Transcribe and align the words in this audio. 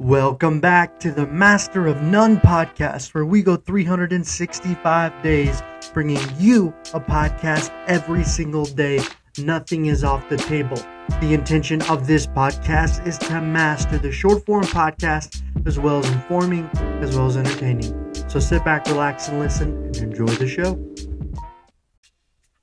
Welcome 0.00 0.60
back 0.60 0.98
to 1.00 1.12
the 1.12 1.26
Master 1.26 1.86
of 1.86 2.00
None 2.00 2.38
podcast, 2.38 3.12
where 3.12 3.26
we 3.26 3.42
go 3.42 3.56
365 3.56 5.22
days 5.22 5.62
bringing 5.92 6.22
you 6.38 6.68
a 6.94 7.00
podcast 7.00 7.70
every 7.86 8.24
single 8.24 8.64
day. 8.64 9.02
Nothing 9.36 9.86
is 9.86 10.02
off 10.02 10.26
the 10.30 10.38
table. 10.38 10.78
The 11.20 11.34
intention 11.34 11.82
of 11.82 12.06
this 12.06 12.26
podcast 12.26 13.06
is 13.06 13.18
to 13.18 13.42
master 13.42 13.98
the 13.98 14.10
short 14.10 14.46
form 14.46 14.64
podcast 14.64 15.42
as 15.66 15.78
well 15.78 15.98
as 15.98 16.10
informing, 16.10 16.64
as 17.02 17.14
well 17.14 17.26
as 17.26 17.36
entertaining. 17.36 18.14
So 18.30 18.40
sit 18.40 18.64
back, 18.64 18.86
relax, 18.86 19.28
and 19.28 19.38
listen 19.38 19.84
and 19.84 19.96
enjoy 19.98 20.28
the 20.28 20.48
show. 20.48 20.82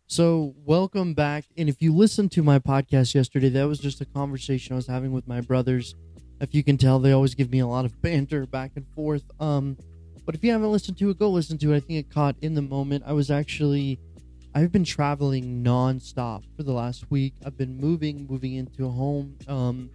So, 0.09 0.55
welcome 0.65 1.13
back. 1.13 1.45
And 1.55 1.67
if 1.69 1.81
you 1.81 1.93
listened 1.93 2.31
to 2.31 2.41
my 2.41 2.57
podcast 2.57 3.13
yesterday, 3.13 3.49
that 3.49 3.67
was 3.67 3.77
just 3.77 3.99
a 4.01 4.05
conversation 4.05 4.73
I 4.73 4.77
was 4.77 4.87
having 4.87 5.11
with 5.11 5.27
my 5.27 5.41
brothers 5.41 5.93
if 6.39 6.53
you 6.53 6.63
can 6.63 6.77
tell, 6.77 6.99
they 6.99 7.11
always 7.11 7.35
give 7.35 7.51
me 7.51 7.59
a 7.59 7.67
lot 7.67 7.85
of 7.85 8.01
banter 8.01 8.45
back 8.45 8.71
and 8.75 8.85
forth. 8.95 9.23
Um, 9.39 9.77
but 10.25 10.35
if 10.35 10.43
you 10.43 10.51
haven't 10.51 10.71
listened 10.71 10.97
to 10.97 11.09
it, 11.09 11.19
go 11.19 11.29
listen 11.29 11.57
to 11.59 11.73
it. 11.73 11.77
I 11.77 11.79
think 11.79 11.99
it 11.99 12.13
caught 12.13 12.35
in 12.41 12.53
the 12.53 12.61
moment. 12.61 13.03
I 13.07 13.13
was 13.13 13.31
actually, 13.31 13.99
I've 14.53 14.71
been 14.71 14.83
traveling 14.83 15.63
nonstop 15.63 16.43
for 16.55 16.63
the 16.63 16.73
last 16.73 17.09
week. 17.09 17.33
I've 17.45 17.57
been 17.57 17.77
moving, 17.77 18.27
moving 18.27 18.55
into 18.55 18.85
a 18.85 18.89
home. 18.89 19.37
Um, 19.47 19.89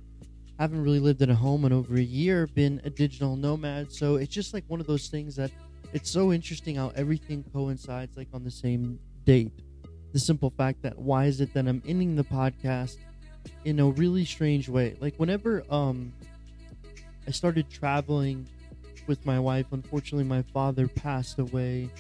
haven't 0.58 0.82
really 0.82 1.00
lived 1.00 1.20
in 1.22 1.28
a 1.30 1.34
home 1.34 1.64
in 1.64 1.72
over 1.72 1.96
a 1.96 2.00
year. 2.00 2.46
Been 2.46 2.80
a 2.84 2.90
digital 2.90 3.36
nomad, 3.36 3.92
so 3.92 4.16
it's 4.16 4.32
just 4.32 4.54
like 4.54 4.64
one 4.68 4.80
of 4.80 4.86
those 4.86 5.08
things 5.08 5.36
that 5.36 5.50
it's 5.92 6.08
so 6.08 6.32
interesting 6.32 6.76
how 6.76 6.92
everything 6.94 7.44
coincides 7.52 8.16
like 8.16 8.28
on 8.32 8.44
the 8.44 8.50
same 8.50 8.98
date. 9.24 9.52
The 10.12 10.18
simple 10.18 10.50
fact 10.50 10.82
that 10.82 10.98
why 10.98 11.26
is 11.26 11.40
it 11.40 11.52
that 11.54 11.66
I'm 11.66 11.82
ending 11.86 12.16
the 12.16 12.24
podcast 12.24 12.96
in 13.64 13.80
a 13.80 13.86
really 13.90 14.24
strange 14.24 14.68
way? 14.68 14.96
Like 15.00 15.16
whenever 15.16 15.64
um 15.68 16.12
I 17.26 17.30
started 17.30 17.70
traveling 17.70 18.48
with 19.06 19.24
my 19.24 19.38
wife. 19.38 19.66
Unfortunately, 19.72 20.24
my 20.24 20.42
father 20.42 20.88
passed 20.88 21.38
away 21.38 21.90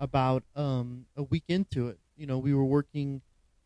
about 0.00 0.42
um, 0.54 1.06
a 1.16 1.22
week 1.24 1.44
into 1.48 1.88
it. 1.88 1.98
You 2.16 2.26
know, 2.26 2.38
we 2.38 2.54
were 2.54 2.64
working 2.64 3.22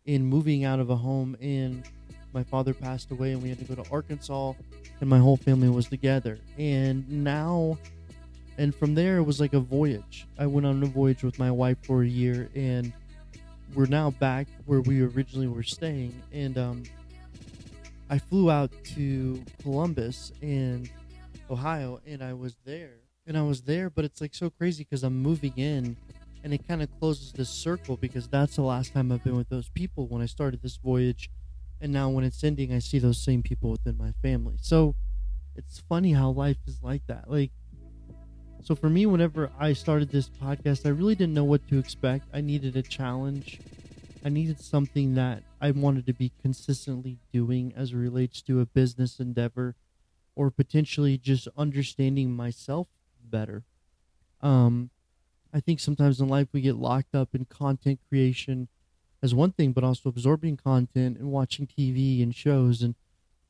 in 0.06 0.24
moving 0.24 0.64
out 0.64 0.80
of 0.80 0.90
a 0.90 0.96
home, 0.96 1.36
and 1.40 1.84
my 2.32 2.42
father 2.42 2.74
passed 2.74 3.10
away, 3.10 3.32
and 3.32 3.42
we 3.42 3.48
had 3.48 3.58
to 3.58 3.64
go 3.64 3.80
to 3.80 3.90
Arkansas, 3.90 4.54
and 5.00 5.08
my 5.08 5.18
whole 5.18 5.36
family 5.36 5.68
was 5.68 5.88
together. 5.88 6.38
And 6.58 7.08
now, 7.08 7.78
and 8.58 8.74
from 8.74 8.94
there, 8.94 9.18
it 9.18 9.22
was 9.22 9.40
like 9.40 9.52
a 9.52 9.60
voyage. 9.60 10.26
I 10.38 10.46
went 10.46 10.66
on 10.66 10.82
a 10.82 10.86
voyage 10.86 11.22
with 11.22 11.38
my 11.38 11.50
wife 11.50 11.78
for 11.82 12.02
a 12.02 12.06
year, 12.06 12.48
and 12.54 12.92
we're 13.74 13.86
now 13.86 14.10
back 14.10 14.46
where 14.66 14.80
we 14.80 15.02
originally 15.02 15.48
were 15.48 15.62
staying. 15.62 16.20
And 16.32 16.58
um, 16.58 16.82
I 18.08 18.18
flew 18.18 18.50
out 18.50 18.70
to 18.94 19.42
Columbus, 19.62 20.32
and 20.42 20.90
Ohio, 21.50 22.00
and 22.06 22.22
I 22.22 22.32
was 22.32 22.56
there, 22.64 23.00
and 23.26 23.36
I 23.36 23.42
was 23.42 23.62
there, 23.62 23.90
but 23.90 24.04
it's 24.04 24.20
like 24.20 24.34
so 24.34 24.50
crazy 24.50 24.84
because 24.84 25.02
I'm 25.02 25.20
moving 25.20 25.54
in, 25.56 25.96
and 26.44 26.54
it 26.54 26.66
kind 26.66 26.82
of 26.82 26.88
closes 26.98 27.32
this 27.32 27.48
circle 27.48 27.96
because 27.96 28.28
that's 28.28 28.56
the 28.56 28.62
last 28.62 28.92
time 28.92 29.12
I've 29.12 29.24
been 29.24 29.36
with 29.36 29.48
those 29.48 29.68
people 29.68 30.06
when 30.06 30.22
I 30.22 30.26
started 30.26 30.62
this 30.62 30.76
voyage, 30.76 31.30
and 31.80 31.92
now 31.92 32.08
when 32.08 32.24
it's 32.24 32.42
ending, 32.44 32.72
I 32.72 32.78
see 32.78 32.98
those 32.98 33.18
same 33.18 33.42
people 33.42 33.70
within 33.70 33.96
my 33.96 34.12
family. 34.22 34.56
So 34.60 34.94
it's 35.56 35.82
funny 35.88 36.12
how 36.12 36.30
life 36.30 36.58
is 36.66 36.82
like 36.82 37.06
that. 37.08 37.30
Like, 37.30 37.50
so 38.62 38.74
for 38.74 38.90
me, 38.90 39.06
whenever 39.06 39.50
I 39.58 39.72
started 39.72 40.10
this 40.10 40.28
podcast, 40.28 40.86
I 40.86 40.90
really 40.90 41.14
didn't 41.14 41.34
know 41.34 41.44
what 41.44 41.66
to 41.68 41.78
expect. 41.78 42.26
I 42.32 42.40
needed 42.40 42.76
a 42.76 42.82
challenge. 42.82 43.60
I 44.24 44.28
needed 44.28 44.60
something 44.60 45.14
that 45.14 45.42
I 45.60 45.70
wanted 45.70 46.06
to 46.06 46.12
be 46.12 46.32
consistently 46.42 47.18
doing 47.32 47.72
as 47.74 47.94
relates 47.94 48.42
to 48.42 48.60
a 48.60 48.66
business 48.66 49.18
endeavor 49.18 49.74
or 50.40 50.50
potentially 50.50 51.18
just 51.18 51.48
understanding 51.54 52.34
myself 52.34 52.86
better. 53.22 53.62
Um, 54.40 54.88
I 55.52 55.60
think 55.60 55.80
sometimes 55.80 56.18
in 56.18 56.28
life 56.28 56.48
we 56.50 56.62
get 56.62 56.76
locked 56.76 57.14
up 57.14 57.34
in 57.34 57.44
content 57.44 58.00
creation 58.08 58.68
as 59.22 59.34
one 59.34 59.52
thing, 59.52 59.72
but 59.72 59.84
also 59.84 60.08
absorbing 60.08 60.56
content 60.56 61.18
and 61.18 61.30
watching 61.30 61.66
TV 61.66 62.22
and 62.22 62.34
shows. 62.34 62.80
And 62.80 62.94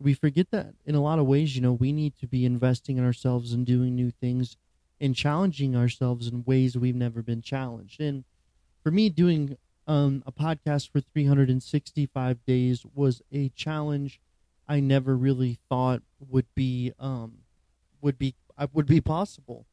we 0.00 0.14
forget 0.14 0.50
that 0.50 0.74
in 0.84 0.96
a 0.96 1.00
lot 1.00 1.20
of 1.20 1.26
ways, 1.26 1.54
you 1.54 1.62
know, 1.62 1.72
we 1.72 1.92
need 1.92 2.18
to 2.18 2.26
be 2.26 2.44
investing 2.44 2.98
in 2.98 3.04
ourselves 3.04 3.52
and 3.52 3.64
doing 3.64 3.94
new 3.94 4.10
things 4.10 4.56
and 5.00 5.14
challenging 5.14 5.76
ourselves 5.76 6.26
in 6.26 6.42
ways 6.44 6.76
we've 6.76 6.96
never 6.96 7.22
been 7.22 7.40
challenged. 7.40 8.00
And 8.00 8.24
for 8.82 8.90
me, 8.90 9.10
doing 9.10 9.56
um, 9.86 10.24
a 10.26 10.32
podcast 10.32 10.90
for 10.90 11.00
365 11.00 12.44
days 12.44 12.84
was 12.96 13.22
a 13.30 13.50
challenge 13.50 14.20
I 14.70 14.78
never 14.78 15.16
really 15.16 15.58
thought 15.68 16.00
would 16.20 16.46
be 16.54 16.92
um, 17.00 17.38
would 18.00 18.16
be 18.16 18.36
would 18.72 18.86
be 18.86 19.00
possible. 19.00 19.66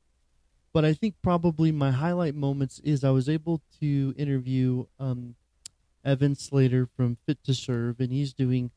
But 0.74 0.86
I 0.86 0.94
think 0.94 1.14
probably 1.22 1.72
my 1.72 1.92
highlight 1.92 2.34
moments 2.34 2.80
is 2.80 3.04
I 3.04 3.12
was 3.12 3.30
able 3.30 3.62
to 3.80 4.16
interview 4.18 4.88
um, 5.00 5.36
Evan 6.04 6.34
Slater 6.34 6.88
from 6.88 7.18
Fit 7.28 7.44
to 7.44 7.54
Serve, 7.54 8.00
and 8.00 8.12
he's 8.12 8.34
doing 8.34 8.72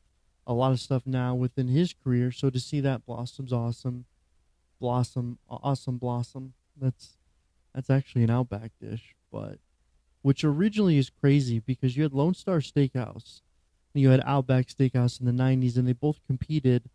a 0.45 0.53
lot 0.53 0.71
of 0.71 0.79
stuff 0.79 1.07
now 1.07 1.33
within 1.33 1.69
his 1.69 1.91
career. 1.91 2.31
So 2.31 2.51
to 2.51 2.59
see 2.59 2.81
that 2.81 3.03
blossoms 3.03 3.51
awesome, 3.51 4.05
blossom 4.79 5.39
awesome 5.49 5.97
blossom. 5.97 6.53
That's 6.79 7.17
that's 7.73 7.89
actually 7.89 8.25
an 8.25 8.29
Outback 8.29 8.73
dish, 8.79 9.15
but 9.31 9.57
which 10.21 10.43
originally 10.43 10.99
is 10.99 11.09
crazy 11.09 11.57
because 11.57 11.97
you 11.97 12.03
had 12.03 12.13
Lone 12.13 12.35
Star 12.35 12.59
Steakhouse 12.59 13.41
you 13.99 14.09
had 14.09 14.21
Outback 14.25 14.67
Steakhouse 14.67 15.19
in 15.19 15.25
the 15.25 15.43
90s, 15.43 15.75
and 15.77 15.87
they 15.87 15.93
both 15.93 16.19
competed, 16.25 16.89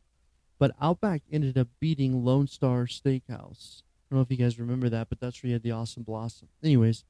but 0.58 0.74
Outback 0.80 1.22
ended 1.30 1.58
up 1.58 1.68
beating 1.80 2.24
Lone 2.24 2.46
Star 2.46 2.86
Steakhouse. 2.86 3.82
I 3.82 4.14
don't 4.14 4.18
know 4.18 4.20
if 4.20 4.30
you 4.30 4.36
guys 4.36 4.58
remember 4.58 4.88
that, 4.88 5.08
but 5.08 5.20
that's 5.20 5.42
where 5.42 5.48
you 5.48 5.54
had 5.54 5.62
the 5.62 5.72
Awesome 5.72 6.04
Blossom. 6.04 6.48
Anyways, 6.62 7.04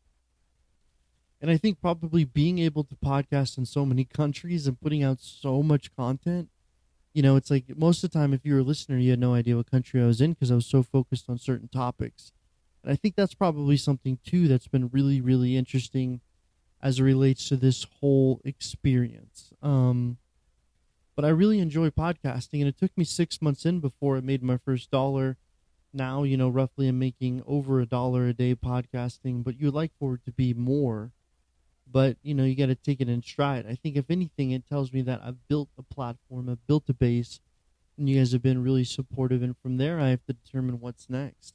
and 1.40 1.50
I 1.50 1.56
think 1.56 1.80
probably 1.80 2.24
being 2.24 2.58
able 2.58 2.84
to 2.84 2.96
podcast 2.96 3.58
in 3.58 3.66
so 3.66 3.84
many 3.84 4.04
countries 4.12 4.66
and 4.66 4.80
putting 4.80 5.02
out 5.02 5.20
so 5.20 5.62
much 5.62 5.94
content, 5.94 6.48
you 7.12 7.22
know, 7.22 7.36
it's 7.36 7.50
like 7.50 7.64
most 7.76 8.02
of 8.02 8.10
the 8.10 8.18
time, 8.18 8.34
if 8.34 8.44
you 8.44 8.54
were 8.54 8.60
a 8.60 8.64
listener, 8.64 8.98
you 8.98 9.10
had 9.10 9.20
no 9.20 9.34
idea 9.34 9.56
what 9.56 9.70
country 9.70 10.02
I 10.02 10.06
was 10.06 10.20
in 10.20 10.32
because 10.32 10.50
I 10.50 10.54
was 10.54 10.66
so 10.66 10.82
focused 10.82 11.28
on 11.28 11.38
certain 11.38 11.68
topics. 11.68 12.32
And 12.82 12.92
I 12.92 12.96
think 12.96 13.14
that's 13.14 13.34
probably 13.34 13.76
something 13.76 14.18
too 14.24 14.48
that's 14.48 14.68
been 14.68 14.88
really, 14.88 15.20
really 15.20 15.56
interesting 15.56 16.20
as 16.82 16.98
it 16.98 17.02
relates 17.02 17.48
to 17.48 17.56
this 17.56 17.86
whole 18.00 18.40
experience. 18.44 19.52
Um, 19.62 20.18
but 21.14 21.24
I 21.24 21.28
really 21.28 21.58
enjoy 21.58 21.90
podcasting, 21.90 22.60
and 22.60 22.68
it 22.68 22.78
took 22.78 22.96
me 22.96 23.04
six 23.04 23.40
months 23.40 23.64
in 23.64 23.80
before 23.80 24.16
I 24.16 24.20
made 24.20 24.42
my 24.42 24.58
first 24.58 24.90
dollar. 24.90 25.38
Now, 25.92 26.24
you 26.24 26.36
know, 26.36 26.50
roughly 26.50 26.88
I'm 26.88 26.98
making 26.98 27.42
over 27.46 27.80
a 27.80 27.86
dollar 27.86 28.26
a 28.26 28.34
day 28.34 28.54
podcasting, 28.54 29.42
but 29.42 29.58
you'd 29.58 29.72
like 29.72 29.92
for 29.98 30.14
it 30.14 30.24
to 30.26 30.32
be 30.32 30.52
more. 30.52 31.12
But, 31.90 32.18
you 32.22 32.34
know, 32.34 32.44
you 32.44 32.54
got 32.54 32.66
to 32.66 32.74
take 32.74 33.00
it 33.00 33.08
in 33.08 33.22
stride. 33.22 33.64
I 33.66 33.76
think, 33.76 33.96
if 33.96 34.10
anything, 34.10 34.50
it 34.50 34.68
tells 34.68 34.92
me 34.92 35.00
that 35.02 35.22
I've 35.24 35.48
built 35.48 35.70
a 35.78 35.82
platform, 35.82 36.50
I've 36.50 36.66
built 36.66 36.84
a 36.88 36.94
base, 36.94 37.40
and 37.96 38.10
you 38.10 38.18
guys 38.18 38.32
have 38.32 38.42
been 38.42 38.62
really 38.62 38.84
supportive. 38.84 39.42
And 39.42 39.56
from 39.56 39.78
there, 39.78 39.98
I 39.98 40.08
have 40.08 40.26
to 40.26 40.34
determine 40.34 40.80
what's 40.80 41.08
next. 41.08 41.54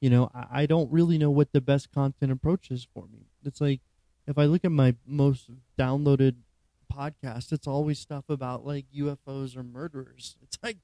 You 0.00 0.08
know, 0.08 0.30
I, 0.34 0.62
I 0.62 0.66
don't 0.66 0.90
really 0.90 1.18
know 1.18 1.30
what 1.30 1.52
the 1.52 1.60
best 1.60 1.92
content 1.92 2.32
approach 2.32 2.70
is 2.70 2.86
for 2.94 3.06
me. 3.12 3.26
It's 3.44 3.60
like, 3.60 3.80
if 4.26 4.38
I 4.38 4.44
look 4.44 4.64
at 4.64 4.72
my 4.72 4.94
most 5.06 5.50
downloaded 5.78 6.36
podcast, 6.92 7.52
it's 7.52 7.66
always 7.66 7.98
stuff 7.98 8.24
about 8.28 8.66
like 8.66 8.86
UFOs 8.96 9.56
or 9.56 9.62
murderers. 9.62 10.36
It's 10.42 10.58
like, 10.62 10.78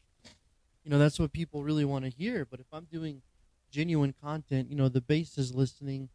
you 0.84 0.90
know, 0.90 0.98
that's 0.98 1.18
what 1.18 1.32
people 1.32 1.62
really 1.62 1.84
want 1.84 2.04
to 2.04 2.10
hear. 2.10 2.44
But 2.44 2.60
if 2.60 2.66
I'm 2.72 2.86
doing 2.90 3.22
genuine 3.70 4.14
content, 4.22 4.70
you 4.70 4.76
know, 4.76 4.88
the 4.88 5.00
base 5.00 5.38
is 5.38 5.54
listening, 5.54 6.08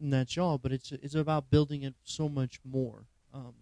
and 0.00 0.12
that's 0.12 0.36
y'all. 0.36 0.58
But 0.58 0.72
it's 0.72 0.92
it's 0.92 1.14
about 1.14 1.50
building 1.50 1.82
it 1.82 1.94
so 2.04 2.28
much 2.28 2.60
more. 2.64 3.06
Um, 3.32 3.54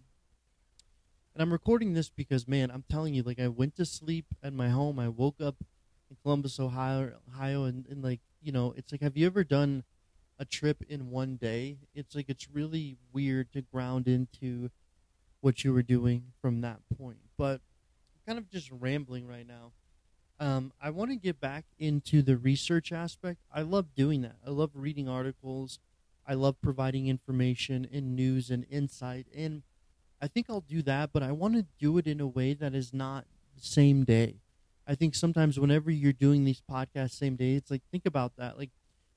and 1.35 1.41
I'm 1.41 1.51
recording 1.51 1.93
this 1.93 2.09
because, 2.09 2.47
man, 2.47 2.71
I'm 2.71 2.85
telling 2.89 3.13
you, 3.13 3.21
like, 3.21 3.39
I 3.41 3.49
went 3.49 3.75
to 3.75 3.85
sleep 3.85 4.25
at 4.41 4.53
my 4.53 4.69
home. 4.69 4.97
I 4.97 5.09
woke 5.09 5.41
up 5.41 5.57
in 6.09 6.15
Columbus, 6.23 6.61
Ohio, 6.61 7.11
Ohio, 7.29 7.65
and, 7.65 7.85
and 7.87 8.01
like, 8.01 8.21
you 8.41 8.53
know, 8.53 8.73
it's 8.77 8.93
like, 8.93 9.01
have 9.01 9.17
you 9.17 9.25
ever 9.25 9.43
done 9.43 9.83
a 10.37 10.45
trip 10.45 10.83
in 10.87 11.09
one 11.09 11.35
day, 11.37 11.77
it's 11.93 12.15
like 12.15 12.29
it's 12.29 12.47
really 12.51 12.97
weird 13.13 13.51
to 13.53 13.61
ground 13.61 14.07
into 14.07 14.69
what 15.41 15.63
you 15.63 15.73
were 15.73 15.83
doing 15.83 16.33
from 16.41 16.61
that 16.61 16.79
point. 16.97 17.19
But 17.37 17.61
kind 18.25 18.37
of 18.37 18.49
just 18.49 18.71
rambling 18.71 19.27
right 19.27 19.47
now. 19.47 19.71
Um, 20.39 20.73
I 20.81 20.89
want 20.89 21.11
to 21.11 21.15
get 21.15 21.39
back 21.39 21.65
into 21.79 22.21
the 22.21 22.35
research 22.35 22.91
aspect. 22.91 23.39
I 23.53 23.61
love 23.61 23.95
doing 23.95 24.21
that. 24.23 24.35
I 24.45 24.49
love 24.49 24.71
reading 24.73 25.07
articles. 25.07 25.79
I 26.27 26.33
love 26.33 26.59
providing 26.61 27.07
information 27.07 27.87
and 27.91 28.15
news 28.15 28.49
and 28.49 28.65
insight. 28.69 29.27
And 29.33 29.63
I 30.21 30.27
think 30.27 30.47
I'll 30.49 30.61
do 30.61 30.81
that, 30.81 31.11
but 31.13 31.23
I 31.23 31.31
want 31.31 31.55
to 31.55 31.65
do 31.79 31.97
it 31.97 32.07
in 32.07 32.19
a 32.19 32.27
way 32.27 32.53
that 32.53 32.73
is 32.73 32.93
not 32.93 33.25
the 33.55 33.61
same 33.63 34.03
day. 34.03 34.41
I 34.87 34.95
think 34.95 35.15
sometimes 35.15 35.59
whenever 35.59 35.89
you're 35.89 36.13
doing 36.13 36.43
these 36.43 36.61
podcasts 36.69 37.11
same 37.11 37.35
day, 37.35 37.53
it's 37.53 37.71
like 37.71 37.81
think 37.91 38.05
about 38.05 38.33
that. 38.37 38.57
Like 38.57 38.71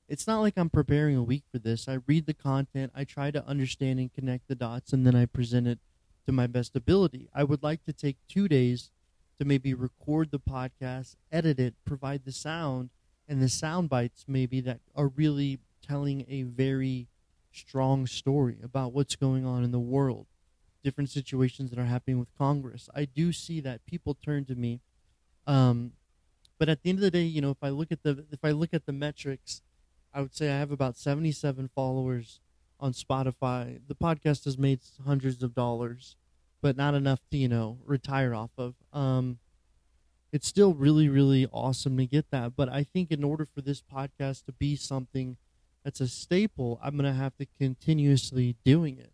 it's 0.09 0.27
not 0.27 0.39
like 0.39 0.57
I'm 0.57 0.69
preparing 0.69 1.15
a 1.15 1.23
week 1.23 1.43
for 1.51 1.59
this. 1.59 1.87
I 1.87 1.99
read 2.07 2.25
the 2.25 2.33
content, 2.33 2.91
I 2.95 3.03
try 3.03 3.31
to 3.31 3.45
understand 3.45 3.99
and 3.99 4.11
connect 4.11 4.47
the 4.47 4.55
dots, 4.55 4.91
and 4.91 5.05
then 5.05 5.15
I 5.15 5.25
present 5.25 5.67
it 5.67 5.79
to 6.25 6.31
my 6.31 6.47
best 6.47 6.75
ability. 6.75 7.29
I 7.33 7.43
would 7.43 7.63
like 7.63 7.85
to 7.85 7.93
take 7.93 8.17
two 8.27 8.47
days 8.47 8.91
to 9.37 9.45
maybe 9.45 9.73
record 9.73 10.31
the 10.31 10.39
podcast, 10.39 11.15
edit 11.31 11.59
it, 11.59 11.75
provide 11.85 12.25
the 12.25 12.31
sound 12.31 12.89
and 13.27 13.41
the 13.41 13.49
sound 13.49 13.89
bites 13.89 14.25
maybe 14.27 14.59
that 14.61 14.79
are 14.95 15.07
really 15.07 15.59
telling 15.87 16.25
a 16.27 16.41
very 16.43 17.07
strong 17.51 18.07
story 18.07 18.57
about 18.63 18.91
what's 18.91 19.15
going 19.15 19.45
on 19.45 19.63
in 19.63 19.71
the 19.71 19.79
world, 19.79 20.25
different 20.83 21.09
situations 21.09 21.69
that 21.69 21.79
are 21.79 21.85
happening 21.85 22.19
with 22.19 22.35
Congress. 22.37 22.89
I 22.95 23.05
do 23.05 23.31
see 23.31 23.59
that 23.61 23.85
people 23.85 24.15
turn 24.15 24.45
to 24.45 24.55
me. 24.55 24.81
Um, 25.45 25.93
but 26.57 26.67
at 26.67 26.81
the 26.81 26.89
end 26.89 26.99
of 26.99 27.03
the 27.03 27.11
day, 27.11 27.23
you 27.23 27.41
know, 27.41 27.51
if 27.51 27.63
I 27.63 27.69
look 27.69 27.91
at 27.91 28.03
the 28.03 28.25
if 28.31 28.39
I 28.43 28.51
look 28.51 28.73
at 28.73 28.85
the 28.85 28.91
metrics, 28.91 29.61
I 30.13 30.21
would 30.21 30.35
say 30.35 30.49
I 30.49 30.57
have 30.59 30.71
about 30.71 30.97
77 30.97 31.69
followers 31.75 32.39
on 32.79 32.93
Spotify. 32.93 33.79
The 33.87 33.95
podcast 33.95 34.45
has 34.45 34.57
made 34.57 34.79
hundreds 35.05 35.43
of 35.43 35.53
dollars, 35.53 36.15
but 36.61 36.77
not 36.77 36.95
enough 36.95 37.19
to, 37.31 37.37
you 37.37 37.47
know, 37.47 37.77
retire 37.85 38.33
off 38.33 38.51
of. 38.57 38.75
Um, 38.93 39.39
it's 40.31 40.47
still 40.47 40.73
really, 40.73 41.09
really 41.09 41.47
awesome 41.51 41.97
to 41.97 42.05
get 42.05 42.29
that. 42.31 42.55
But 42.55 42.69
I 42.69 42.83
think 42.83 43.11
in 43.11 43.23
order 43.23 43.45
for 43.45 43.61
this 43.61 43.81
podcast 43.81 44.45
to 44.45 44.51
be 44.51 44.75
something 44.75 45.37
that's 45.83 46.01
a 46.01 46.07
staple, 46.07 46.79
I'm 46.83 46.97
going 46.97 47.11
to 47.11 47.19
have 47.19 47.35
to 47.37 47.47
continuously 47.57 48.55
doing 48.63 48.97
it. 48.97 49.11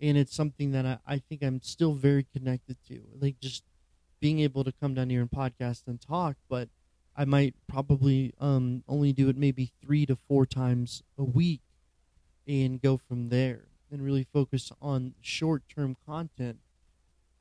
And 0.00 0.16
it's 0.18 0.34
something 0.34 0.72
that 0.72 0.84
I, 0.84 0.98
I 1.06 1.18
think 1.18 1.42
I'm 1.42 1.60
still 1.62 1.94
very 1.94 2.26
connected 2.32 2.76
to. 2.88 3.00
Like 3.20 3.40
just 3.40 3.64
being 4.20 4.40
able 4.40 4.64
to 4.64 4.72
come 4.72 4.94
down 4.94 5.10
here 5.10 5.20
and 5.20 5.30
podcast 5.30 5.82
and 5.86 6.00
talk, 6.00 6.36
but 6.48 6.68
I 7.16 7.24
might 7.24 7.54
probably 7.68 8.34
um, 8.40 8.82
only 8.88 9.12
do 9.12 9.28
it 9.28 9.36
maybe 9.36 9.72
three 9.80 10.06
to 10.06 10.16
four 10.16 10.46
times 10.46 11.02
a 11.16 11.24
week 11.24 11.60
and 12.46 12.80
go 12.80 12.96
from 12.96 13.28
there 13.28 13.68
and 13.90 14.02
really 14.02 14.24
focus 14.24 14.72
on 14.82 15.14
short 15.20 15.62
term 15.68 15.96
content, 16.06 16.58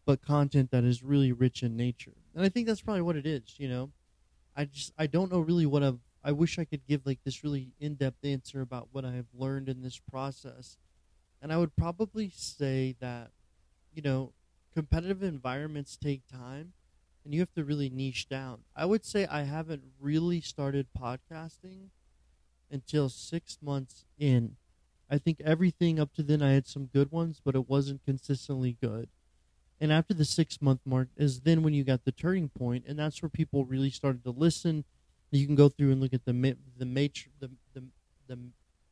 but 0.06 0.22
content 0.22 0.72
that 0.72 0.84
is 0.84 1.04
really 1.04 1.32
rich 1.32 1.64
in 1.64 1.76
nature. 1.76 2.14
And 2.36 2.46
I 2.46 2.50
think 2.50 2.68
that's 2.68 2.82
probably 2.82 3.02
what 3.02 3.16
it 3.16 3.26
is, 3.26 3.56
you 3.58 3.68
know. 3.68 3.92
I 4.56 4.66
just 4.66 4.94
I 4.98 5.08
don't 5.08 5.32
know 5.32 5.40
really 5.40 5.66
what 5.66 5.84
I've 5.84 6.00
I 6.24 6.32
wish 6.32 6.60
I 6.60 6.66
could 6.66 6.86
give 6.88 7.06
like 7.06 7.20
this 7.24 7.44
really 7.44 7.74
in 7.80 7.96
depth 7.96 8.24
answer 8.24 8.62
about 8.62 8.90
what 8.92 9.06
I 9.06 9.14
have 9.14 9.28
learned 9.34 9.70
in 9.70 9.82
this 9.82 10.00
process. 10.00 10.78
And 11.42 11.52
I 11.52 11.58
would 11.58 11.76
probably 11.76 12.32
say 12.34 12.96
that, 13.02 13.32
you 13.94 14.02
know, 14.02 14.34
competitive 14.74 15.24
environments 15.24 15.98
take 15.98 16.26
time 16.28 16.74
and 17.24 17.34
you 17.34 17.40
have 17.40 17.54
to 17.54 17.64
really 17.64 17.90
niche 17.90 18.28
down. 18.28 18.60
I 18.76 18.86
would 18.86 19.06
say 19.06 19.26
I 19.26 19.44
haven't 19.44 19.84
really 20.00 20.42
started 20.42 20.88
podcasting 20.98 21.90
until 22.70 23.10
six 23.10 23.58
months 23.62 24.06
in. 24.18 24.58
I 25.10 25.18
think 25.18 25.40
everything 25.42 26.00
up 26.00 26.14
to 26.16 26.24
then 26.24 26.42
I 26.42 26.52
had 26.52 26.68
some 26.68 26.86
good 26.86 27.12
ones, 27.12 27.40
but 27.44 27.56
it 27.56 27.70
wasn't 27.70 28.04
consistently 28.06 28.78
good. 28.82 29.10
And 29.80 29.92
after 29.92 30.14
the 30.14 30.26
six 30.26 30.62
month 30.62 30.82
mark 30.86 31.10
is 31.18 31.42
then 31.42 31.62
when 31.62 31.74
you 31.74 31.84
got 31.84 32.06
the 32.06 32.12
turning 32.12 32.50
point, 32.50 32.86
and 32.88 32.98
that's 32.98 33.22
where 33.22 33.30
people 33.30 33.66
really 33.66 33.90
started 33.90 34.24
to 34.24 34.32
listen. 34.32 34.86
You 35.32 35.46
can 35.46 35.56
go 35.56 35.68
through 35.68 35.92
and 35.92 36.00
look 36.00 36.14
at 36.14 36.26
the 36.26 36.56
the 36.78 36.86
matri- 36.86 37.32
the, 37.40 37.50
the 37.74 37.84
the 38.28 38.40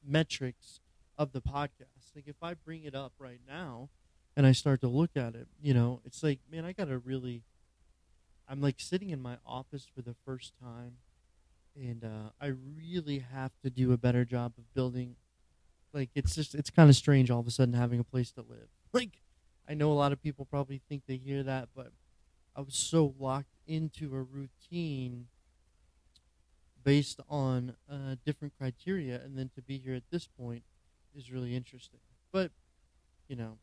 metrics 0.05 0.79
of 1.17 1.31
the 1.31 1.41
podcast. 1.41 2.13
Like 2.15 2.27
if 2.27 2.41
I 2.41 2.55
bring 2.55 2.83
it 2.83 2.95
up 2.95 3.13
right 3.19 3.39
now 3.47 3.89
and 4.35 4.45
I 4.45 4.51
start 4.51 4.81
to 4.81 4.87
look 4.87 5.11
at 5.15 5.35
it, 5.35 5.47
you 5.61 5.73
know, 5.73 6.01
it's 6.05 6.23
like 6.23 6.39
man, 6.51 6.65
I 6.65 6.73
gotta 6.73 6.97
really. 6.97 7.43
I'm 8.51 8.61
like 8.61 8.79
sitting 8.79 9.11
in 9.11 9.21
my 9.21 9.37
office 9.45 9.87
for 9.95 10.01
the 10.01 10.15
first 10.25 10.53
time, 10.61 10.97
and 11.75 12.03
uh, 12.03 12.31
I 12.39 12.47
really 12.47 13.19
have 13.19 13.51
to 13.63 13.69
do 13.69 13.93
a 13.93 13.97
better 13.97 14.25
job 14.25 14.53
of 14.57 14.73
building 14.73 15.15
like 15.93 16.09
it's 16.15 16.35
just 16.35 16.55
it's 16.55 16.69
kind 16.69 16.89
of 16.89 16.95
strange 16.95 17.29
all 17.29 17.39
of 17.39 17.47
a 17.47 17.51
sudden 17.51 17.73
having 17.73 17.99
a 17.99 18.03
place 18.03 18.31
to 18.33 18.41
live. 18.41 18.67
Like 18.93 19.21
I 19.69 19.73
know 19.73 19.89
a 19.89 19.93
lot 19.93 20.11
of 20.11 20.21
people 20.21 20.43
probably 20.43 20.81
think 20.89 21.03
they 21.07 21.15
hear 21.15 21.43
that, 21.43 21.69
but 21.73 21.93
I 22.53 22.59
was 22.59 22.75
so 22.75 23.15
locked 23.17 23.55
into 23.65 24.13
a 24.13 24.21
routine 24.21 25.27
based 26.83 27.21
on 27.29 27.75
uh, 27.89 28.15
different 28.25 28.53
criteria, 28.57 29.21
and 29.23 29.37
then 29.37 29.49
to 29.55 29.61
be 29.61 29.77
here 29.77 29.93
at 29.93 30.03
this 30.11 30.27
point 30.27 30.63
is 31.15 31.31
really 31.31 31.55
interesting. 31.55 32.01
But 32.33 32.51
you 33.29 33.37
know, 33.37 33.59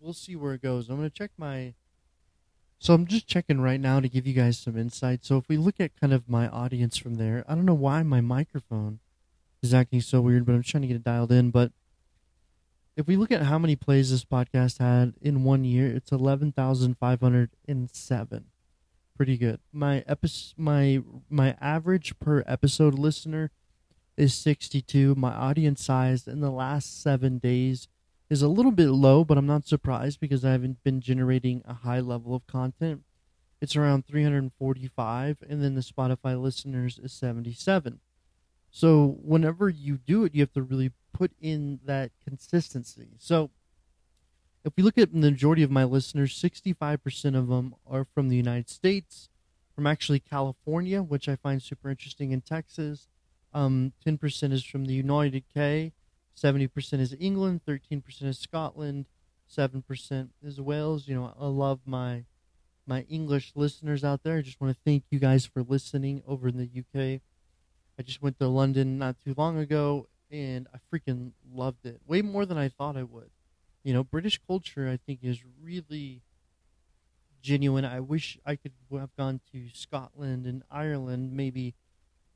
we'll 0.00 0.12
see 0.12 0.34
where 0.34 0.54
it 0.54 0.62
goes. 0.62 0.88
I'm 0.88 0.96
gonna 0.96 1.10
check 1.10 1.30
my. 1.36 1.74
So 2.84 2.92
I'm 2.92 3.06
just 3.06 3.26
checking 3.26 3.62
right 3.62 3.80
now 3.80 3.98
to 4.00 4.10
give 4.10 4.26
you 4.26 4.34
guys 4.34 4.58
some 4.58 4.76
insight. 4.76 5.24
So 5.24 5.38
if 5.38 5.48
we 5.48 5.56
look 5.56 5.80
at 5.80 5.98
kind 5.98 6.12
of 6.12 6.28
my 6.28 6.48
audience 6.48 6.98
from 6.98 7.14
there, 7.14 7.42
I 7.48 7.54
don't 7.54 7.64
know 7.64 7.72
why 7.72 8.02
my 8.02 8.20
microphone 8.20 8.98
is 9.62 9.72
acting 9.72 10.02
so 10.02 10.20
weird, 10.20 10.44
but 10.44 10.52
I'm 10.54 10.62
trying 10.62 10.82
to 10.82 10.88
get 10.88 10.96
it 10.96 11.02
dialed 11.02 11.32
in. 11.32 11.50
But 11.50 11.72
if 12.94 13.06
we 13.06 13.16
look 13.16 13.32
at 13.32 13.44
how 13.44 13.58
many 13.58 13.74
plays 13.74 14.10
this 14.10 14.26
podcast 14.26 14.80
had 14.80 15.14
in 15.22 15.44
one 15.44 15.64
year, 15.64 15.96
it's 15.96 16.12
eleven 16.12 16.52
thousand 16.52 16.98
five 16.98 17.22
hundred 17.22 17.52
and 17.66 17.88
seven. 17.90 18.48
Pretty 19.16 19.38
good. 19.38 19.60
My 19.72 20.04
episode, 20.06 20.52
my 20.58 21.00
my 21.30 21.56
average 21.62 22.18
per 22.18 22.44
episode 22.46 22.98
listener 22.98 23.50
is 24.18 24.34
sixty 24.34 24.82
two. 24.82 25.14
My 25.14 25.32
audience 25.32 25.82
size 25.82 26.28
in 26.28 26.40
the 26.40 26.50
last 26.50 27.02
seven 27.02 27.38
days 27.38 27.88
is 28.34 28.42
a 28.42 28.48
little 28.48 28.72
bit 28.72 28.90
low, 28.90 29.24
but 29.24 29.38
I'm 29.38 29.46
not 29.46 29.64
surprised 29.64 30.18
because 30.18 30.44
I 30.44 30.50
haven't 30.50 30.82
been 30.82 31.00
generating 31.00 31.62
a 31.64 31.72
high 31.72 32.00
level 32.00 32.34
of 32.34 32.44
content. 32.48 33.02
It's 33.60 33.76
around 33.76 34.06
345, 34.08 35.38
and 35.48 35.62
then 35.62 35.76
the 35.76 35.80
Spotify 35.80 36.40
listeners 36.40 36.98
is 36.98 37.12
77. 37.12 38.00
So 38.72 39.18
whenever 39.22 39.68
you 39.68 39.98
do 39.98 40.24
it, 40.24 40.34
you 40.34 40.40
have 40.40 40.52
to 40.54 40.62
really 40.62 40.90
put 41.12 41.30
in 41.40 41.78
that 41.84 42.10
consistency. 42.26 43.10
So 43.18 43.50
if 44.64 44.72
we 44.76 44.82
look 44.82 44.98
at 44.98 45.12
the 45.12 45.18
majority 45.30 45.62
of 45.62 45.70
my 45.70 45.84
listeners, 45.84 46.36
65% 46.36 47.38
of 47.38 47.46
them 47.46 47.76
are 47.88 48.04
from 48.04 48.28
the 48.28 48.36
United 48.36 48.68
States, 48.68 49.28
from 49.76 49.86
actually 49.86 50.18
California, 50.18 51.04
which 51.04 51.28
I 51.28 51.36
find 51.36 51.62
super 51.62 51.88
interesting, 51.88 52.32
in 52.32 52.40
Texas. 52.40 53.06
Um, 53.52 53.92
10% 54.04 54.52
is 54.52 54.64
from 54.64 54.86
the 54.86 54.94
United 54.94 55.44
K, 55.54 55.92
70% 56.36 57.00
is 57.00 57.14
England, 57.18 57.62
13% 57.66 58.22
is 58.22 58.38
Scotland, 58.38 59.06
7% 59.50 60.28
is 60.42 60.60
Wales. 60.60 61.08
You 61.08 61.14
know, 61.14 61.34
I 61.38 61.46
love 61.46 61.80
my 61.86 62.24
my 62.86 63.00
English 63.08 63.52
listeners 63.54 64.04
out 64.04 64.22
there. 64.22 64.36
I 64.36 64.42
just 64.42 64.60
want 64.60 64.74
to 64.74 64.80
thank 64.84 65.04
you 65.10 65.18
guys 65.18 65.46
for 65.46 65.62
listening 65.62 66.22
over 66.26 66.48
in 66.48 66.58
the 66.58 66.64
UK. 66.64 67.22
I 67.98 68.02
just 68.02 68.20
went 68.20 68.38
to 68.40 68.48
London 68.48 68.98
not 68.98 69.16
too 69.24 69.34
long 69.38 69.58
ago, 69.58 70.08
and 70.30 70.68
I 70.74 70.78
freaking 70.94 71.32
loved 71.50 71.86
it 71.86 72.00
way 72.06 72.20
more 72.20 72.44
than 72.44 72.58
I 72.58 72.68
thought 72.68 72.96
I 72.96 73.02
would. 73.02 73.30
You 73.82 73.94
know, 73.94 74.04
British 74.04 74.40
culture 74.46 74.88
I 74.88 74.98
think 74.98 75.20
is 75.22 75.40
really 75.62 76.22
genuine. 77.40 77.84
I 77.84 78.00
wish 78.00 78.38
I 78.44 78.56
could 78.56 78.72
have 78.92 79.14
gone 79.16 79.40
to 79.52 79.68
Scotland 79.72 80.46
and 80.46 80.62
Ireland. 80.70 81.32
Maybe 81.32 81.74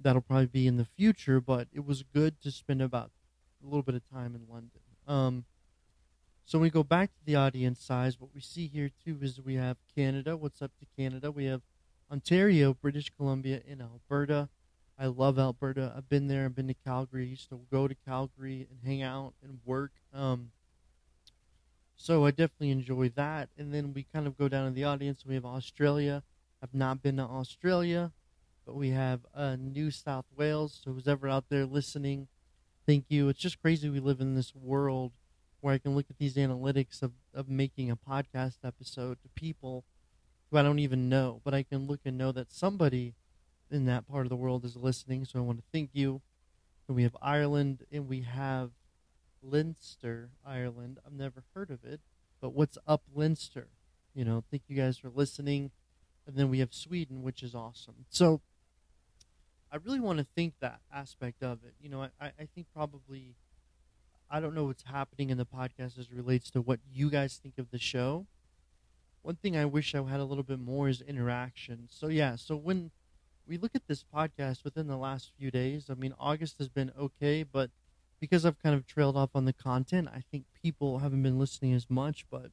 that'll 0.00 0.22
probably 0.22 0.46
be 0.46 0.66
in 0.66 0.76
the 0.76 0.84
future, 0.84 1.40
but 1.40 1.68
it 1.72 1.84
was 1.84 2.02
good 2.02 2.40
to 2.42 2.50
spend 2.50 2.82
about 2.82 3.10
a 3.62 3.66
little 3.66 3.82
bit 3.82 3.94
of 3.94 4.02
time 4.10 4.34
in 4.34 4.42
London. 4.52 4.80
Um, 5.06 5.44
so 6.44 6.58
when 6.58 6.62
we 6.62 6.70
go 6.70 6.82
back 6.82 7.10
to 7.10 7.24
the 7.24 7.36
audience 7.36 7.84
size, 7.84 8.18
what 8.18 8.30
we 8.34 8.40
see 8.40 8.66
here 8.66 8.90
too 9.04 9.18
is 9.20 9.40
we 9.40 9.56
have 9.56 9.76
Canada. 9.94 10.36
What's 10.36 10.62
up 10.62 10.72
to 10.80 10.86
Canada? 10.96 11.30
We 11.30 11.44
have 11.44 11.62
Ontario, 12.10 12.72
British 12.72 13.10
Columbia, 13.16 13.60
and 13.68 13.82
Alberta. 13.82 14.48
I 14.98 15.06
love 15.06 15.38
Alberta. 15.38 15.92
I've 15.96 16.08
been 16.08 16.26
there. 16.26 16.46
I've 16.46 16.54
been 16.54 16.68
to 16.68 16.74
Calgary. 16.74 17.24
I 17.24 17.28
used 17.28 17.50
to 17.50 17.60
go 17.70 17.86
to 17.86 17.94
Calgary 17.94 18.66
and 18.70 18.80
hang 18.84 19.02
out 19.02 19.34
and 19.42 19.58
work. 19.64 19.92
Um, 20.12 20.50
so 21.96 22.24
I 22.24 22.30
definitely 22.30 22.70
enjoy 22.70 23.10
that. 23.10 23.50
And 23.58 23.74
then 23.74 23.92
we 23.92 24.06
kind 24.12 24.26
of 24.26 24.38
go 24.38 24.48
down 24.48 24.68
to 24.68 24.74
the 24.74 24.84
audience. 24.84 25.26
We 25.26 25.34
have 25.34 25.44
Australia. 25.44 26.22
I've 26.62 26.74
not 26.74 27.02
been 27.02 27.18
to 27.18 27.24
Australia, 27.24 28.12
but 28.64 28.74
we 28.74 28.90
have 28.90 29.20
uh, 29.34 29.56
New 29.56 29.90
South 29.90 30.24
Wales. 30.36 30.80
So 30.82 30.92
who's 30.92 31.06
ever 31.06 31.28
out 31.28 31.44
there 31.48 31.66
listening, 31.66 32.28
thank 32.88 33.04
you. 33.08 33.28
It's 33.28 33.38
just 33.38 33.62
crazy 33.62 33.88
we 33.88 34.00
live 34.00 34.20
in 34.20 34.34
this 34.34 34.52
world 34.54 35.12
where 35.60 35.74
I 35.74 35.78
can 35.78 35.94
look 35.94 36.06
at 36.10 36.18
these 36.18 36.34
analytics 36.34 37.02
of, 37.02 37.12
of 37.32 37.48
making 37.48 37.90
a 37.90 37.96
podcast 37.96 38.56
episode 38.64 39.18
to 39.22 39.28
people 39.36 39.84
who 40.50 40.58
I 40.58 40.62
don't 40.62 40.80
even 40.80 41.08
know, 41.08 41.40
but 41.44 41.54
I 41.54 41.62
can 41.62 41.86
look 41.86 42.00
and 42.04 42.18
know 42.18 42.32
that 42.32 42.52
somebody– 42.52 43.14
in 43.70 43.86
that 43.86 44.08
part 44.08 44.26
of 44.26 44.30
the 44.30 44.36
world 44.36 44.64
is 44.64 44.76
listening. 44.76 45.24
So 45.24 45.38
I 45.38 45.42
want 45.42 45.58
to 45.58 45.64
thank 45.72 45.90
you. 45.92 46.20
And 46.86 46.96
we 46.96 47.02
have 47.02 47.16
Ireland 47.20 47.84
and 47.92 48.08
we 48.08 48.22
have 48.22 48.70
Leinster, 49.42 50.30
Ireland. 50.46 50.98
I've 51.06 51.12
never 51.12 51.44
heard 51.54 51.70
of 51.70 51.84
it, 51.84 52.00
but 52.40 52.54
what's 52.54 52.78
up, 52.86 53.02
Leinster? 53.14 53.68
You 54.14 54.24
know, 54.24 54.42
thank 54.50 54.62
you 54.68 54.76
guys 54.76 54.98
for 54.98 55.10
listening. 55.10 55.70
And 56.26 56.36
then 56.36 56.50
we 56.50 56.58
have 56.60 56.74
Sweden, 56.74 57.22
which 57.22 57.42
is 57.42 57.54
awesome. 57.54 58.06
So 58.08 58.40
I 59.70 59.76
really 59.76 60.00
want 60.00 60.18
to 60.18 60.26
think 60.34 60.54
that 60.60 60.80
aspect 60.92 61.42
of 61.42 61.64
it. 61.64 61.74
You 61.80 61.88
know, 61.88 62.02
I, 62.02 62.26
I 62.26 62.48
think 62.54 62.66
probably, 62.74 63.36
I 64.30 64.40
don't 64.40 64.54
know 64.54 64.64
what's 64.64 64.84
happening 64.84 65.30
in 65.30 65.38
the 65.38 65.46
podcast 65.46 65.98
as 65.98 66.10
relates 66.10 66.50
to 66.52 66.60
what 66.60 66.80
you 66.90 67.10
guys 67.10 67.38
think 67.42 67.58
of 67.58 67.70
the 67.70 67.78
show. 67.78 68.26
One 69.22 69.36
thing 69.36 69.56
I 69.56 69.64
wish 69.66 69.94
I 69.94 70.02
had 70.02 70.20
a 70.20 70.24
little 70.24 70.44
bit 70.44 70.58
more 70.58 70.88
is 70.88 71.02
interaction. 71.02 71.88
So, 71.90 72.08
yeah, 72.08 72.36
so 72.36 72.56
when 72.56 72.90
we 73.48 73.56
look 73.56 73.74
at 73.74 73.86
this 73.88 74.04
podcast 74.14 74.62
within 74.62 74.86
the 74.86 74.96
last 74.96 75.32
few 75.38 75.50
days. 75.50 75.88
I 75.90 75.94
mean, 75.94 76.14
August 76.18 76.58
has 76.58 76.68
been 76.68 76.92
okay, 76.98 77.42
but 77.42 77.70
because 78.20 78.44
I've 78.44 78.62
kind 78.62 78.74
of 78.74 78.86
trailed 78.86 79.16
off 79.16 79.30
on 79.34 79.46
the 79.46 79.52
content, 79.52 80.08
I 80.12 80.22
think 80.30 80.44
people 80.62 80.98
haven't 80.98 81.22
been 81.22 81.38
listening 81.38 81.72
as 81.72 81.88
much. 81.88 82.26
But 82.30 82.50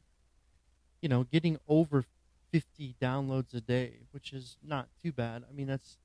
you 1.01 1.09
know, 1.09 1.23
getting 1.25 1.59
over 1.67 2.05
50 2.51 2.95
downloads 3.01 3.53
a 3.53 3.61
day, 3.61 3.99
which 4.11 4.31
is 4.31 4.57
not 4.63 4.87
too 5.03 5.11
bad. 5.11 5.43
I 5.47 5.53
mean, 5.53 5.67
that's 5.67 5.97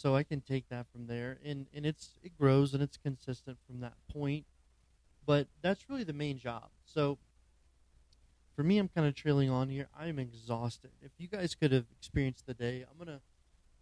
so 0.00 0.16
I 0.16 0.22
can 0.22 0.40
take 0.40 0.66
that 0.70 0.86
from 0.90 1.08
there, 1.08 1.38
and 1.44 1.66
and 1.74 1.84
it's 1.84 2.14
it 2.22 2.32
grows 2.38 2.72
and 2.72 2.82
it's 2.82 2.96
consistent 2.96 3.58
from 3.66 3.80
that 3.80 3.92
point. 4.10 4.46
But 5.26 5.48
that's 5.60 5.90
really 5.90 6.04
the 6.04 6.14
main 6.14 6.38
job. 6.38 6.70
So 6.86 7.18
for 8.56 8.62
me, 8.62 8.78
I'm 8.78 8.88
kind 8.88 9.06
of 9.06 9.14
trailing 9.14 9.50
on 9.50 9.68
here. 9.68 9.88
I'm 9.98 10.18
exhausted. 10.18 10.92
If 11.02 11.10
you 11.18 11.28
guys 11.28 11.54
could 11.54 11.72
have 11.72 11.84
experienced 11.98 12.46
the 12.46 12.54
day, 12.54 12.82
I'm 12.90 12.98
gonna 12.98 13.20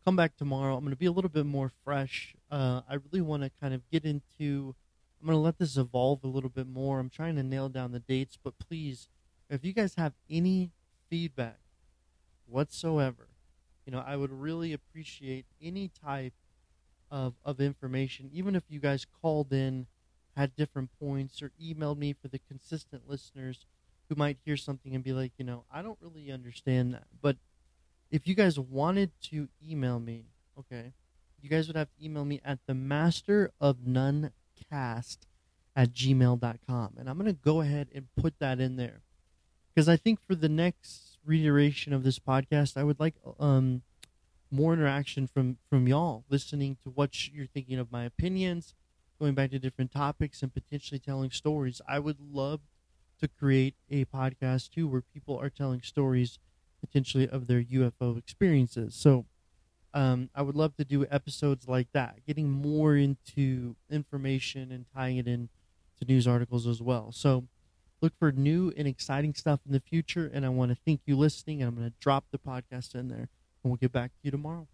come 0.04 0.16
back 0.16 0.36
tomorrow. 0.36 0.76
I'm 0.76 0.82
gonna 0.82 0.96
be 0.96 1.06
a 1.06 1.12
little 1.12 1.30
bit 1.30 1.46
more 1.46 1.70
fresh. 1.84 2.34
Uh, 2.50 2.80
I 2.90 2.94
really 2.94 3.20
want 3.20 3.44
to 3.44 3.50
kind 3.60 3.72
of 3.72 3.88
get 3.88 4.04
into. 4.04 4.74
I'm 5.20 5.28
gonna 5.28 5.40
let 5.40 5.58
this 5.58 5.76
evolve 5.76 6.24
a 6.24 6.28
little 6.28 6.50
bit 6.50 6.66
more. 6.66 6.98
I'm 6.98 7.10
trying 7.10 7.36
to 7.36 7.44
nail 7.44 7.68
down 7.68 7.92
the 7.92 8.00
dates, 8.00 8.36
but 8.42 8.58
please, 8.58 9.08
if 9.48 9.64
you 9.64 9.72
guys 9.72 9.94
have 9.94 10.14
any 10.28 10.72
feedback 11.08 11.60
whatsoever, 12.44 13.27
you 13.88 13.92
know, 13.92 14.04
I 14.06 14.16
would 14.16 14.30
really 14.30 14.74
appreciate 14.74 15.46
any 15.62 15.90
type 16.04 16.34
of 17.10 17.32
of 17.42 17.58
information, 17.58 18.28
even 18.34 18.54
if 18.54 18.64
you 18.68 18.80
guys 18.80 19.06
called 19.22 19.50
in, 19.50 19.86
had 20.36 20.54
different 20.54 20.90
points, 21.00 21.40
or 21.40 21.52
emailed 21.58 21.96
me 21.96 22.12
for 22.12 22.28
the 22.28 22.38
consistent 22.38 23.08
listeners 23.08 23.64
who 24.10 24.14
might 24.14 24.36
hear 24.44 24.58
something 24.58 24.94
and 24.94 25.02
be 25.02 25.14
like, 25.14 25.32
you 25.38 25.44
know, 25.46 25.64
I 25.72 25.80
don't 25.80 25.96
really 26.02 26.30
understand 26.30 26.92
that. 26.92 27.06
But 27.22 27.38
if 28.10 28.28
you 28.28 28.34
guys 28.34 28.58
wanted 28.58 29.10
to 29.30 29.48
email 29.66 29.98
me, 29.98 30.26
okay, 30.58 30.92
you 31.40 31.48
guys 31.48 31.66
would 31.66 31.76
have 31.76 31.88
to 31.96 32.04
email 32.04 32.26
me 32.26 32.42
at 32.44 32.58
the 32.66 32.74
master 32.74 33.52
of 33.58 33.86
none 33.86 34.32
cast 34.68 35.26
at 35.74 35.94
gmail.com. 35.94 36.92
And 36.98 37.08
I'm 37.08 37.16
going 37.16 37.32
to 37.34 37.40
go 37.42 37.62
ahead 37.62 37.88
and 37.94 38.08
put 38.20 38.38
that 38.38 38.60
in 38.60 38.76
there 38.76 39.00
because 39.74 39.88
I 39.88 39.96
think 39.96 40.20
for 40.26 40.34
the 40.34 40.50
next 40.50 41.07
reiteration 41.28 41.92
of 41.92 42.02
this 42.02 42.18
podcast, 42.18 42.76
I 42.76 42.84
would 42.84 42.98
like 42.98 43.14
um, 43.38 43.82
more 44.50 44.72
interaction 44.72 45.26
from, 45.26 45.58
from 45.68 45.86
y'all 45.86 46.24
listening 46.30 46.78
to 46.82 46.90
what 46.90 47.28
you're 47.28 47.46
thinking 47.46 47.78
of 47.78 47.92
my 47.92 48.04
opinions, 48.04 48.74
going 49.20 49.34
back 49.34 49.50
to 49.50 49.58
different 49.58 49.92
topics, 49.92 50.42
and 50.42 50.52
potentially 50.52 50.98
telling 50.98 51.30
stories. 51.30 51.80
I 51.86 51.98
would 51.98 52.18
love 52.18 52.60
to 53.20 53.28
create 53.28 53.74
a 53.90 54.04
podcast 54.06 54.70
too 54.70 54.88
where 54.88 55.02
people 55.02 55.38
are 55.38 55.50
telling 55.50 55.82
stories 55.82 56.38
potentially 56.80 57.28
of 57.28 57.46
their 57.46 57.62
UFO 57.62 58.16
experiences. 58.16 58.94
So 58.94 59.26
um, 59.92 60.30
I 60.34 60.42
would 60.42 60.54
love 60.54 60.76
to 60.76 60.84
do 60.84 61.06
episodes 61.10 61.68
like 61.68 61.88
that, 61.92 62.24
getting 62.26 62.50
more 62.50 62.96
into 62.96 63.76
information 63.90 64.70
and 64.70 64.86
tying 64.94 65.16
it 65.16 65.26
in 65.26 65.48
to 65.98 66.04
news 66.04 66.26
articles 66.26 66.66
as 66.66 66.80
well. 66.80 67.10
So 67.12 67.44
look 68.00 68.12
for 68.18 68.32
new 68.32 68.72
and 68.76 68.86
exciting 68.86 69.34
stuff 69.34 69.60
in 69.66 69.72
the 69.72 69.80
future. 69.80 70.30
And 70.32 70.44
I 70.44 70.48
want 70.48 70.70
to 70.70 70.78
thank 70.84 71.00
you 71.06 71.16
listening. 71.16 71.62
And 71.62 71.68
I'm 71.68 71.76
going 71.76 71.88
to 71.88 71.96
drop 72.00 72.26
the 72.30 72.38
podcast 72.38 72.94
in 72.94 73.08
there 73.08 73.28
and 73.62 73.70
we'll 73.70 73.76
get 73.76 73.92
back 73.92 74.10
to 74.12 74.18
you 74.22 74.30
tomorrow. 74.30 74.68